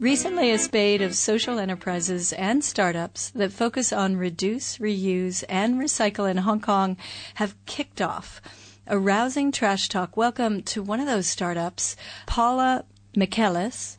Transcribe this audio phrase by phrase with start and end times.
[0.00, 6.30] Recently, a spate of social enterprises and startups that focus on reduce, reuse, and recycle
[6.30, 6.96] in Hong Kong
[7.34, 8.40] have kicked off
[8.86, 10.16] a rousing trash talk.
[10.16, 12.84] Welcome to one of those startups, Paula
[13.16, 13.97] Miquelis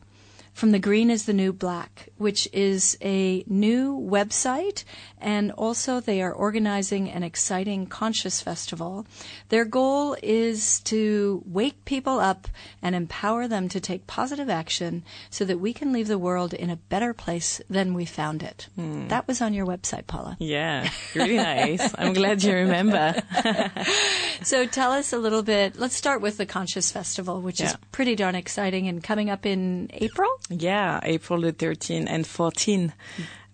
[0.60, 4.84] from The Green is the New Black, which is a new website,
[5.18, 9.08] and also they are organizing an exciting conscious festival.
[9.48, 12.50] Their goal is to wake people up
[12.82, 16.70] and empower them to take positive action so that we can leave the world in
[16.70, 18.68] a better place than we found it.
[18.78, 19.08] Mm.
[19.08, 20.36] That was on your website, Paula.
[20.42, 21.96] Yeah, really nice.
[21.98, 23.16] I'm glad you remember.
[24.44, 25.78] so tell us a little bit.
[25.78, 27.68] Let's start with the Conscious Festival, which yeah.
[27.68, 30.30] is pretty darn exciting and coming up in April.
[30.50, 32.94] Yeah, April the 13th and 14th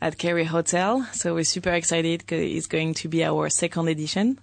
[0.01, 1.07] at Kerry Hotel.
[1.13, 4.39] So we're super excited because it's going to be our second edition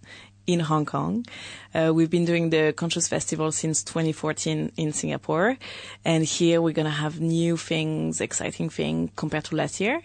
[0.46, 1.24] in Hong Kong.
[1.74, 5.56] Uh, we've been doing the Conscious Festival since 2014 in Singapore.
[6.04, 10.02] And here we're going to have new things, exciting things compared to last year.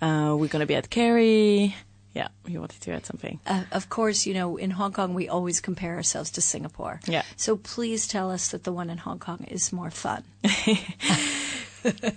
[0.00, 1.74] Uh, we're going to be at Kerry.
[2.14, 3.40] Yeah, you wanted to add something.
[3.46, 7.00] Uh, of course, you know, in Hong Kong, we always compare ourselves to Singapore.
[7.06, 7.22] Yeah.
[7.36, 10.22] So please tell us that the one in Hong Kong is more fun.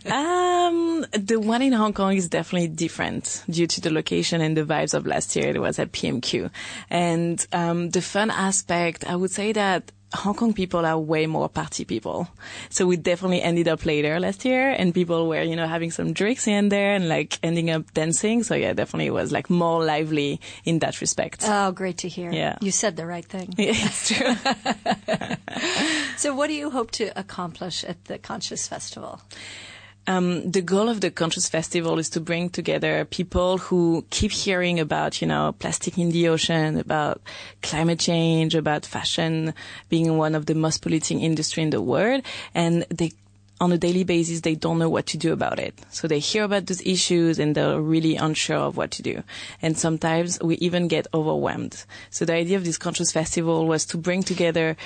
[0.05, 4.63] um, the one in Hong Kong is definitely different due to the location and the
[4.63, 5.49] vibes of last year.
[5.49, 6.51] It was at PMQ.
[6.89, 11.49] And um, the fun aspect, I would say that Hong Kong people are way more
[11.49, 12.29] party people.
[12.69, 16.13] So we definitely ended up later last year and people were, you know, having some
[16.13, 18.43] drinks in there and like ending up dancing.
[18.43, 21.43] So yeah, definitely was like more lively in that respect.
[21.45, 22.31] Oh, great to hear.
[22.31, 22.57] Yeah.
[22.61, 23.53] You said the right thing.
[23.57, 24.35] Yeah, it's true.
[26.17, 29.21] so what do you hope to accomplish at the Conscious Festival?
[30.07, 34.79] Um, the goal of the Conscious Festival is to bring together people who keep hearing
[34.79, 37.21] about, you know, plastic in the ocean, about
[37.61, 39.53] climate change, about fashion
[39.89, 42.23] being one of the most polluting industry in the world,
[42.55, 43.11] and they
[43.59, 45.73] on a daily basis, they don't know what to do about it.
[45.89, 49.23] So they hear about those issues and they're really unsure of what to do.
[49.61, 51.83] And sometimes we even get overwhelmed.
[52.09, 54.77] So the idea of this conscious festival was to bring together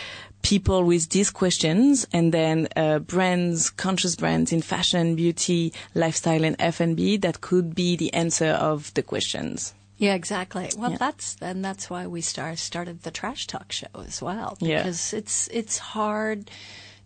[0.41, 6.55] people with these questions and then uh, brands, conscious brands in fashion, beauty, lifestyle, and
[6.59, 9.73] F&B that could be the answer of the questions.
[9.97, 10.67] Yeah, exactly.
[10.75, 10.97] Well, yeah.
[10.97, 15.19] that's and that's why we start, started the trash talk show as well because yeah.
[15.19, 16.49] it's it's hard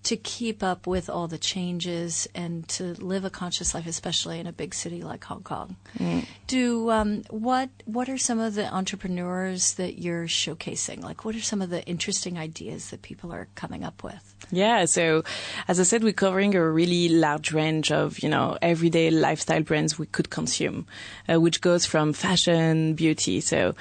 [0.06, 4.46] to keep up with all the changes and to live a conscious life, especially in
[4.46, 5.76] a big city like Hong Kong.
[5.98, 6.26] Mm.
[6.46, 11.02] Do um, what what are some of the entrepreneurs that you're showcasing?
[11.02, 14.35] Like, what are some of the interesting ideas that people are coming up with?
[14.52, 15.24] Yeah, so
[15.68, 20.00] as I said, we're covering a really large range of you know everyday lifestyle brands
[20.00, 20.88] we could consume,
[21.32, 23.42] uh, which goes from fashion, beauty.
[23.42, 23.76] So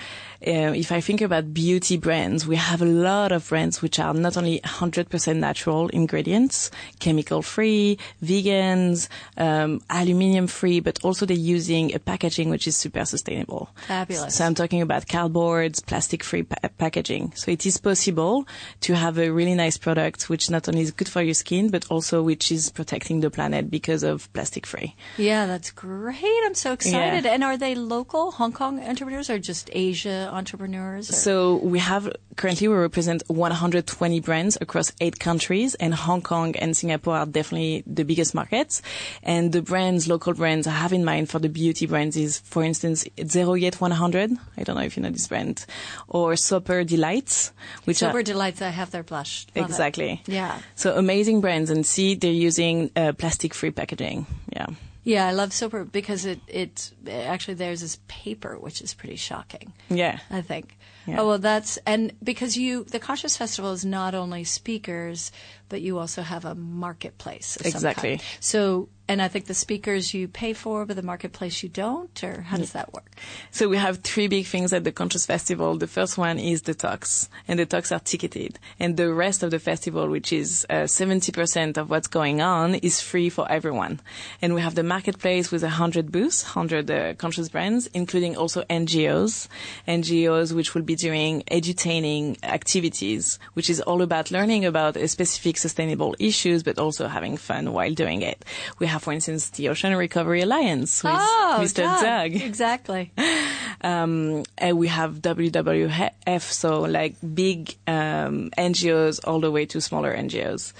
[0.46, 4.12] uh, if I think about beauty brands, we have a lot of brands which are
[4.12, 9.08] not only 100% natural ingredients, chemical free, vegans,
[9.38, 13.70] um, aluminium free, but also they're using a packaging which is super sustainable.
[13.86, 14.34] Fabulous.
[14.34, 17.32] So I'm talking about cardboards, plastic free pa- packaging.
[17.36, 18.46] So it is possible
[18.82, 21.84] to have a really nice product which not only is good for your skin, but
[21.90, 24.94] also which is protecting the planet because of plastic free.
[25.18, 26.40] Yeah, that's great.
[26.46, 27.24] I'm so excited.
[27.24, 27.34] Yeah.
[27.34, 31.10] And are they local Hong Kong entrepreneurs or just Asia entrepreneurs?
[31.10, 31.14] Or?
[31.14, 36.76] So we have currently we represent 120 brands across eight countries, and Hong Kong and
[36.76, 38.80] Singapore are definitely the biggest markets.
[39.22, 42.62] And the brands, local brands, I have in mind for the beauty brands is, for
[42.62, 44.32] instance, Zero Yet 100.
[44.56, 45.66] I don't know if you know this brand,
[46.06, 47.52] or Soper Delights,
[47.86, 48.62] which Soper are, Delights.
[48.62, 49.46] I have their blush.
[49.56, 50.22] Love exactly.
[50.26, 50.32] It.
[50.32, 50.43] Yeah.
[50.74, 54.26] So amazing brands, and see they're using uh, plastic-free packaging.
[54.52, 54.66] Yeah.
[55.04, 59.74] Yeah, I love Soper because it it actually there's this paper which is pretty shocking.
[59.90, 60.78] Yeah, I think.
[61.06, 61.20] Yeah.
[61.20, 65.30] Oh well, that's and because you the Conscious Festival is not only speakers,
[65.74, 67.58] but you also have a marketplace.
[67.64, 68.20] exactly.
[68.38, 72.40] So and I think the speakers you pay for, but the marketplace you don't, or
[72.40, 73.10] how does that work?
[73.50, 75.76] So we have three big things at the Conscious Festival.
[75.76, 78.58] The first one is the talks, and the talks are ticketed.
[78.80, 83.02] And the rest of the festival, which is uh, 70% of what's going on, is
[83.02, 84.00] free for everyone.
[84.40, 89.48] And we have the marketplace with 100 booths, 100 uh, conscious brands, including also NGOs,
[89.86, 95.58] NGOs which will be doing edutaining activities, which is all about learning about a specific
[95.64, 98.44] sustainable issues, but also having fun while doing it.
[98.78, 101.82] We have, for instance, the Ocean Recovery Alliance with oh, Mr.
[101.84, 102.02] Doug.
[102.02, 102.30] Doug.
[102.50, 103.12] Exactly.
[103.82, 110.14] Um, and we have WWF, so like big um, NGOs all the way to smaller
[110.16, 110.72] NGOs.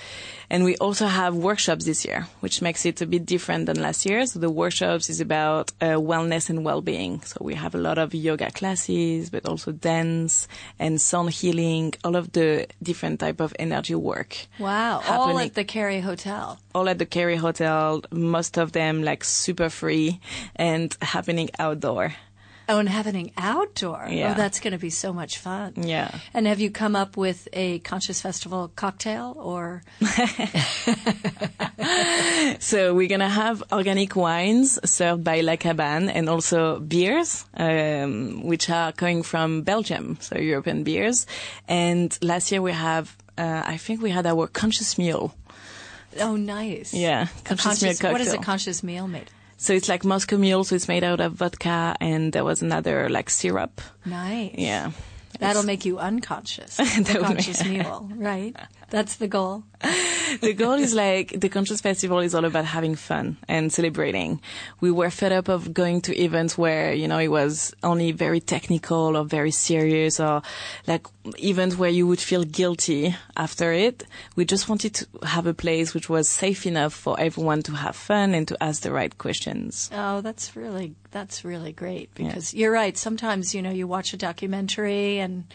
[0.51, 4.07] And we also have workshops this year, which makes it a bit different than last
[4.07, 4.27] year.
[4.27, 7.23] So the workshops is about uh, wellness and well-being.
[7.23, 10.47] So we have a lot of yoga classes, but also dance
[10.79, 14.37] and sound healing, all of the different type of energy work.
[14.59, 15.03] Wow.
[15.09, 16.59] All at the Kerry Hotel.
[16.75, 18.03] All at the Kerry Hotel.
[18.13, 20.21] Most of them like super free
[20.57, 22.15] and happening outdoor.
[22.69, 24.07] Oh, and happening outdoor.
[24.09, 24.33] Yeah.
[24.33, 25.75] Oh, that's going to be so much fun.
[25.77, 26.11] Yeah.
[26.33, 29.83] And have you come up with a Conscious Festival cocktail or?
[32.59, 38.71] so we're gonna have organic wines served by La Cabane and also beers, um, which
[38.71, 41.27] are coming from Belgium, so European beers.
[41.69, 45.35] And last year we have, uh, I think we had our conscious meal.
[46.21, 46.95] Oh, nice.
[46.95, 47.27] Yeah, A
[47.57, 49.31] conscious meal conscious, what is a conscious meal made?
[49.57, 53.09] So it's like Moscow Mule, so it's made out of vodka, and there was another
[53.09, 53.81] like syrup.
[54.05, 54.55] Nice.
[54.57, 54.91] Yeah.
[55.39, 56.77] That'll make you unconscious.
[56.79, 58.55] That conscious meal, right?
[58.95, 59.65] That's the goal.
[60.41, 64.41] the goal is like the Conscious Festival is all about having fun and celebrating.
[64.81, 68.39] We were fed up of going to events where, you know, it was only very
[68.39, 70.43] technical or very serious or
[70.87, 71.09] like
[71.43, 74.07] events where you would feel guilty after it.
[74.37, 77.97] We just wanted to have a place which was safe enough for everyone to have
[77.97, 79.91] fun and to ask the right questions.
[79.93, 82.97] Oh, that's really that's really great because you're right.
[82.97, 85.53] Sometimes you know you watch a documentary and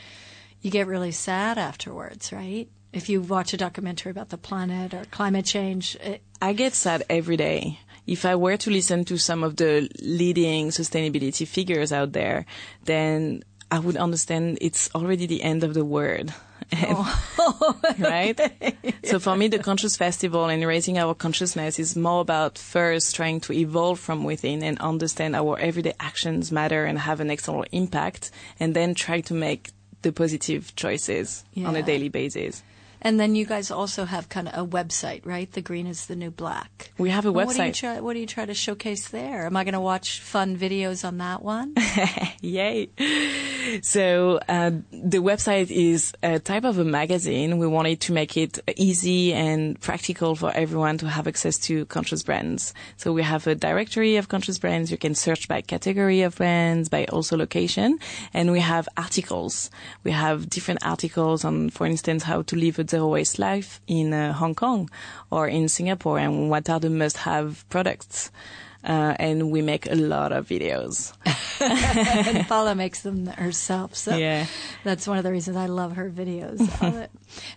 [0.61, 2.67] you get really sad afterwards, right?
[2.91, 7.03] If you watch a documentary about the planet or climate change, it, I get sad
[7.09, 7.79] every day.
[8.07, 12.45] If I were to listen to some of the leading sustainability figures out there,
[12.85, 16.33] then I would understand it's already the end of the world.
[16.71, 17.79] Oh.
[17.99, 18.39] right?
[19.03, 23.39] So for me, the Conscious Festival and raising our consciousness is more about first trying
[23.41, 28.29] to evolve from within and understand our everyday actions matter and have an external impact,
[28.59, 29.71] and then try to make
[30.03, 32.61] the positive choices on a daily basis.
[33.01, 35.51] And then you guys also have kind of a website, right?
[35.51, 36.91] The green is the new black.
[36.97, 37.75] We have a What do you website.
[37.75, 37.99] try?
[37.99, 39.45] What do you try to showcase there?
[39.45, 41.73] Am I going to watch fun videos on that one?
[42.41, 42.89] Yay.
[43.81, 47.57] So uh, the website is a type of a magazine.
[47.57, 52.23] We wanted to make it easy and practical for everyone to have access to conscious
[52.23, 52.73] brands.
[52.97, 54.91] So we have a directory of conscious brands.
[54.91, 57.99] You can search by category of brands, by also location.
[58.33, 59.69] And we have articles.
[60.03, 64.13] We have different articles on, for instance, how to live a zero waste life in
[64.13, 64.89] uh, Hong Kong
[65.31, 68.31] or in Singapore and what are the must have products.
[68.81, 71.11] Uh, and we make a lot of videos.
[71.59, 73.93] and Paula makes them herself.
[73.93, 74.45] So Yeah.
[74.85, 76.59] that's one of the reasons I love her videos.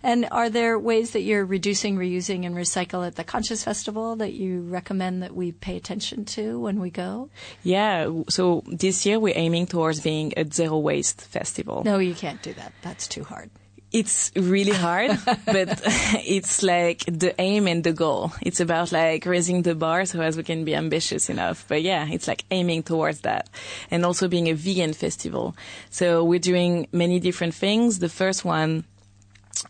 [0.03, 4.33] And are there ways that you're reducing, reusing, and recycle at the Conscious Festival that
[4.33, 7.29] you recommend that we pay attention to when we go?
[7.63, 11.83] Yeah, so this year we're aiming towards being a zero waste festival.
[11.85, 12.73] No, you can't do that.
[12.81, 13.49] That's too hard.
[13.93, 15.81] It's really hard, but
[16.25, 18.31] it's like the aim and the goal.
[18.41, 21.65] It's about like raising the bar so as we can be ambitious enough.
[21.67, 23.49] But yeah, it's like aiming towards that.
[23.91, 25.55] And also being a vegan festival.
[25.91, 27.99] So we're doing many different things.
[27.99, 28.83] The first one,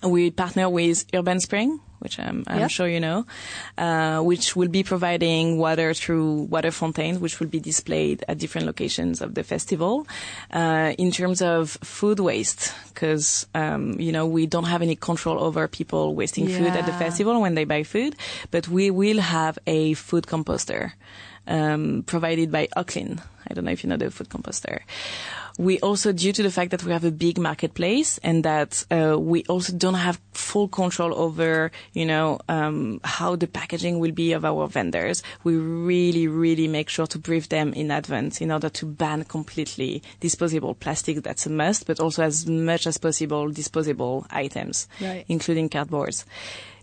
[0.02, 2.68] we partner with Urban Spring, which I'm, I'm Yeah.
[2.68, 3.26] sure you know,
[3.78, 8.68] uh, which will be providing water through water fountains, which will be displayed at different
[8.68, 10.06] locations of the festival.
[10.52, 15.40] Uh, in terms of food waste, because um, you know we don't have any control
[15.42, 18.16] over people wasting food at the festival when they buy food,
[18.52, 20.92] but we will have a food composter
[21.48, 23.22] um, provided by Oclean.
[23.50, 24.82] I don't know if you know the food composter.
[25.60, 29.20] We also, due to the fact that we have a big marketplace and that uh,
[29.20, 34.34] we also don't have full control over, you know, um, how the packaging will be
[34.34, 38.70] of our vendors, we really, really make sure to brief them in advance in order
[38.70, 41.22] to ban completely disposable plastic.
[41.22, 45.24] That's a must, but also as much as possible disposable items, Right.
[45.28, 46.26] including cardboards.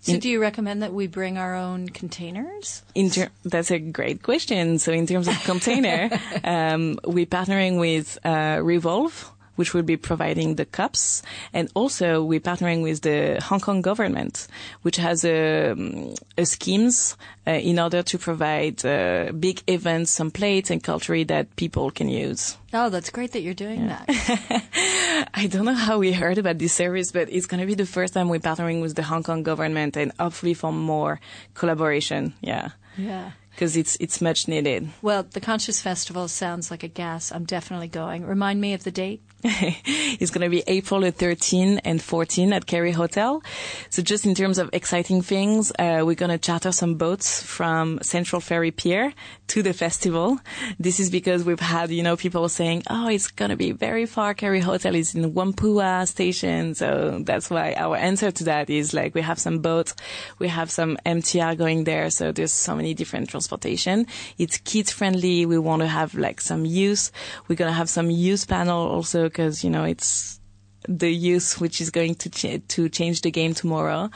[0.00, 2.82] So, In- do you recommend that we bring our own containers?
[2.94, 4.78] In ter- that's a great question.
[4.78, 6.08] So in terms of container,
[6.44, 9.30] um, we're partnering with uh, Revolve,
[9.60, 14.48] which will be providing the cups, and also we're partnering with the Hong Kong government,
[14.80, 17.14] which has a, um, a schemes
[17.46, 22.08] uh, in order to provide uh, big events, some plates and cutlery that people can
[22.08, 22.56] use.
[22.72, 24.06] Oh, that's great that you're doing that.
[25.34, 27.84] I don't know how we heard about this service, but it's going to be the
[27.84, 31.20] first time we're partnering with the Hong Kong government and hopefully for more
[31.52, 32.32] collaboration.
[32.40, 32.70] Yeah.
[32.96, 33.32] Yeah.
[33.60, 34.88] Because it's it's much needed.
[35.02, 37.30] Well, the Conscious Festival sounds like a gas.
[37.30, 38.24] I'm definitely going.
[38.24, 39.20] Remind me of the date.
[39.42, 43.42] it's going to be April the 13 and 14 at Kerry Hotel.
[43.88, 47.98] So just in terms of exciting things, uh, we're going to charter some boats from
[48.02, 49.14] Central Ferry Pier
[49.48, 50.38] to the festival.
[50.78, 54.04] This is because we've had, you know, people saying, oh, it's going to be very
[54.04, 54.34] far.
[54.34, 56.74] Kerry Hotel is in Whampoa station.
[56.74, 59.94] So that's why our answer to that is like we have some boats.
[60.38, 62.10] We have some MTR going there.
[62.10, 63.49] So there's so many different transportation.
[63.58, 65.46] It's kids friendly.
[65.46, 67.10] We want to have like some youth.
[67.48, 70.40] We're going to have some youth panel also because, you know, it's
[70.88, 74.10] the youth which is going to ch- to change the game tomorrow.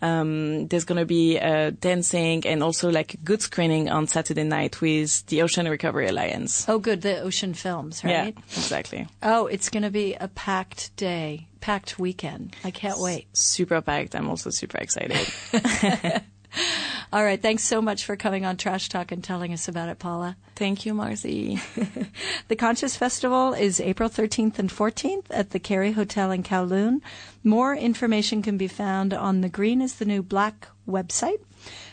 [0.00, 4.80] Um, there's going to be uh, dancing and also like good screening on Saturday night
[4.80, 6.68] with the Ocean Recovery Alliance.
[6.68, 7.00] Oh, good.
[7.02, 8.10] The Ocean Films, right?
[8.36, 9.06] Yeah, exactly.
[9.22, 12.54] Oh, it's going to be a packed day, packed weekend.
[12.64, 13.26] I can't wait.
[13.36, 14.14] Super packed.
[14.14, 15.26] I'm also super excited.
[17.14, 17.40] All right.
[17.40, 20.36] Thanks so much for coming on Trash Talk and telling us about it, Paula.
[20.56, 21.60] Thank you, Marcy.
[22.48, 27.02] the Conscious Festival is April 13th and 14th at the Kerry Hotel in Kowloon.
[27.44, 31.38] More information can be found on the Green is the New Black website.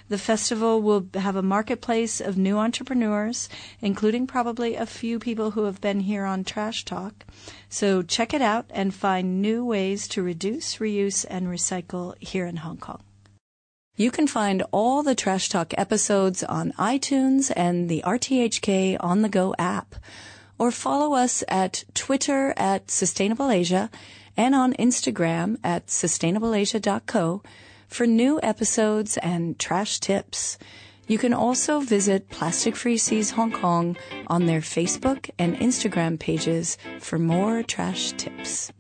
[0.10, 3.48] The festival will have a marketplace of new entrepreneurs,
[3.80, 7.26] including probably a few people who have been here on Trash Talk.
[7.70, 12.58] So check it out and find new ways to reduce, reuse, and recycle here in
[12.58, 13.04] Hong Kong.
[13.98, 19.30] You can find all the Trash Talk episodes on iTunes and the RTHK On the
[19.30, 19.96] Go app,
[20.58, 23.90] or follow us at Twitter at Sustainable Asia
[24.38, 27.44] and on Instagram at sustainableasia.co
[27.88, 30.58] for new episodes and trash tips.
[31.08, 36.78] You can also visit Plastic Free Seas Hong Kong on their Facebook and Instagram pages
[37.02, 38.72] for more trash tips.